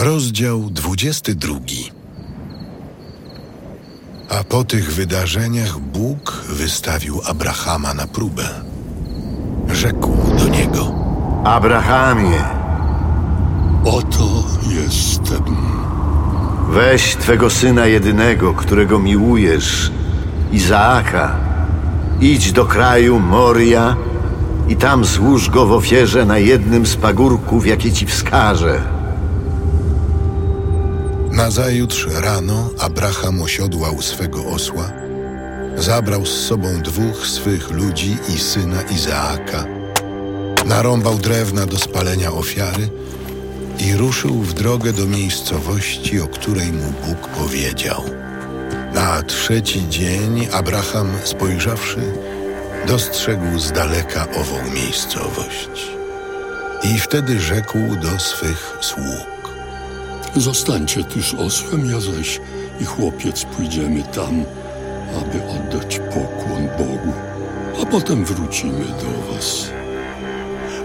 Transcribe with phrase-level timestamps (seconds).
[0.00, 1.58] Rozdział 22.
[4.28, 8.48] A po tych wydarzeniach Bóg wystawił Abrahama na próbę.
[9.72, 10.94] Rzekł do niego:
[11.44, 12.44] Abrahamie,
[13.84, 15.56] Oto jestem.
[16.70, 19.90] weź twego syna jedynego, którego miłujesz,
[20.52, 21.36] Izaaka,
[22.20, 23.96] idź do kraju Moria
[24.68, 28.97] i tam złóż go w ofierze na jednym z pagórków, jakie ci wskażę.
[31.38, 34.92] Nazajutrz rano Abraham osiodłał swego osła,
[35.76, 39.64] zabrał z sobą dwóch swych ludzi i syna Izaaka,
[40.66, 42.88] narąbał drewna do spalenia ofiary
[43.78, 48.02] i ruszył w drogę do miejscowości, o której mu Bóg powiedział.
[48.94, 52.12] Na trzeci dzień Abraham, spojrzawszy,
[52.86, 55.90] dostrzegł z daleka ową miejscowość.
[56.82, 59.37] I wtedy rzekł do swych sług.
[60.38, 62.40] Zostańcie z osłem, ja zaś
[62.80, 64.44] i chłopiec pójdziemy tam,
[65.20, 67.12] aby oddać pokłon Bogu,
[67.82, 69.70] a potem wrócimy do was.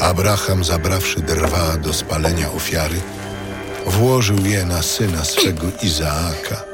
[0.00, 3.00] Abraham, zabrawszy drwa do spalenia ofiary,
[3.86, 6.64] włożył je na syna swego Izaaka,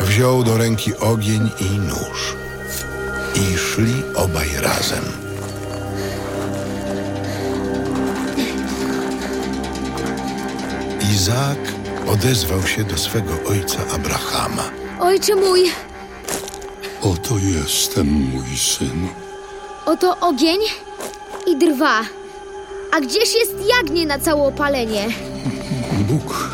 [0.00, 2.36] wziął do ręki ogień i nóż
[3.34, 5.04] i szli obaj razem.
[11.12, 14.70] Izaak odezwał się do swego ojca Abrahama.
[15.00, 15.70] Ojcze mój,
[17.02, 19.08] Oto jestem, mój synu.
[19.86, 20.60] oto ogień
[21.46, 22.00] i drwa.
[22.92, 25.08] A gdzież jest jagnię na całopalenie?
[26.08, 26.50] Bóg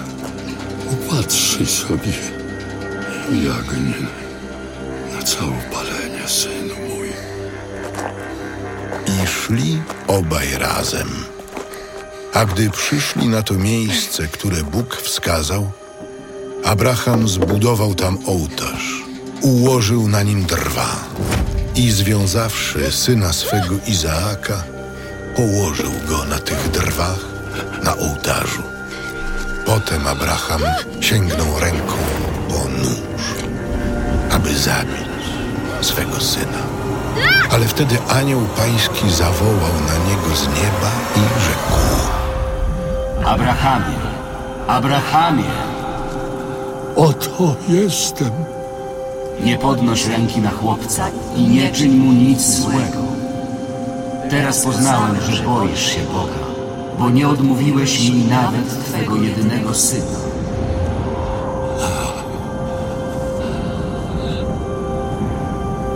[0.93, 2.13] upatrzy sobie
[3.31, 4.07] jagnię
[5.17, 7.09] na całopalenie, synu mój.
[9.07, 11.09] I szli obaj razem.
[12.37, 15.71] A gdy przyszli na to miejsce, które Bóg wskazał,
[16.65, 19.05] Abraham zbudował tam ołtarz,
[19.41, 20.97] ułożył na nim drwa
[21.75, 24.63] i związawszy syna swego Izaaka,
[25.37, 27.25] położył go na tych drwach
[27.83, 28.63] na ołtarzu.
[29.67, 30.63] Potem Abraham
[31.01, 31.97] sięgnął ręką
[32.49, 33.25] po nóż,
[34.31, 35.09] aby zabić
[35.81, 36.63] swego syna.
[37.51, 42.06] Ale wtedy anioł pański zawołał na niego z nieba i rzekł:
[43.27, 43.97] Abrahamie,
[44.69, 45.51] Abrahamie,
[46.97, 48.31] Oto jestem.
[49.45, 53.03] nie podnoś ręki na chłopca i nie czyń mu nic złego.
[54.31, 56.47] Teraz poznałem, że boisz się Boga,
[56.99, 60.19] bo nie odmówiłeś mi nawet Twego jedynego syna.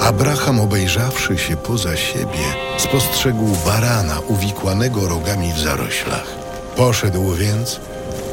[0.00, 2.44] Abraham, obejrzawszy się poza siebie,
[2.78, 6.49] spostrzegł barana uwikłanego rogami w zaroślach.
[6.76, 7.80] Poszedł więc,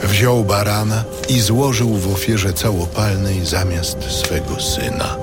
[0.04, 5.18] wziął barana i złożył w ofierze całopalnej zamiast swego syna.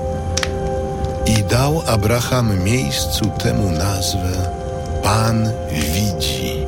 [1.25, 4.49] I dał Abraham miejscu temu nazwę
[5.03, 6.67] Pan widzi.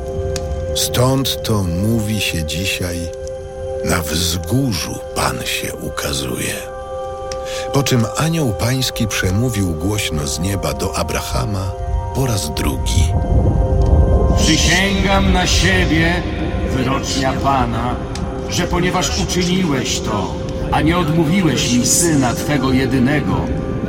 [0.76, 2.98] Stąd to mówi się dzisiaj,
[3.84, 6.54] na wzgórzu Pan się ukazuje.
[7.72, 11.72] Po czym anioł pański przemówił głośno z nieba do Abrahama
[12.14, 13.12] po raz drugi.
[14.38, 16.22] Przysięgam na siebie,
[16.70, 17.94] wyrocznia Pana,
[18.50, 20.34] że ponieważ uczyniłeś to,
[20.72, 23.36] a nie odmówiłeś mi syna Twego jedynego,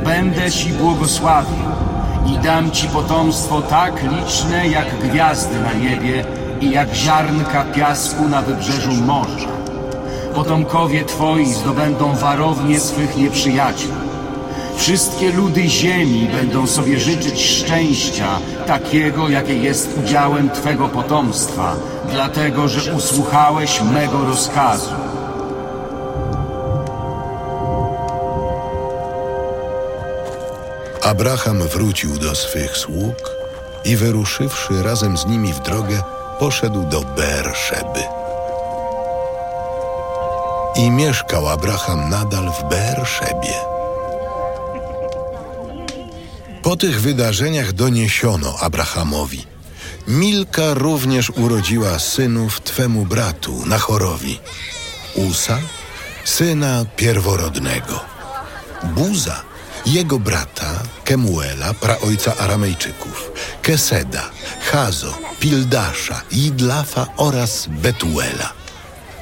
[0.04, 1.70] będę Ci błogosławił
[2.26, 6.24] i dam Ci potomstwo tak liczne jak gwiazdy na niebie
[6.60, 9.48] i jak ziarnka piasku na wybrzeżu morza.
[10.34, 14.09] Potomkowie Twoi zdobędą warownie swych nieprzyjaciół.
[14.80, 21.76] Wszystkie ludy ziemi będą sobie życzyć szczęścia, takiego, jakie jest udziałem Twego potomstwa,
[22.10, 24.90] dlatego, że usłuchałeś mego rozkazu.
[31.02, 33.36] Abraham wrócił do swych sług
[33.84, 36.02] i wyruszywszy razem z nimi w drogę,
[36.38, 38.02] poszedł do Beerszeby.
[40.76, 43.79] I mieszkał Abraham nadal w Beerszebie.
[46.62, 49.46] Po tych wydarzeniach doniesiono Abrahamowi.
[50.08, 54.38] Milka również urodziła synów twemu bratu, Nachorowi.
[55.14, 55.58] Usa,
[56.24, 58.00] syna pierworodnego.
[58.82, 59.42] Buza,
[59.86, 63.30] jego brata, Kemuela, praojca Aramejczyków,
[63.62, 64.30] Keseda,
[64.60, 68.52] Chazo, Pildasza, Idlafa oraz Betuela.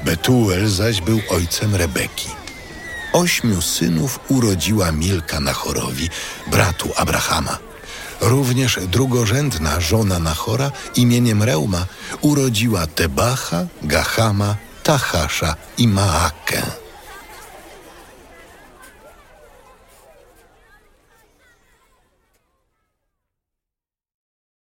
[0.05, 2.38] Betuel zaś był ojcem Rebeki.
[3.13, 6.09] Ośmiu synów urodziła Milka Nachorowi,
[6.47, 7.57] bratu Abrahama.
[8.21, 11.85] Również drugorzędna żona Nachora imieniem Reuma
[12.21, 16.61] urodziła Tebacha, Gahama Tahasza i Maakę.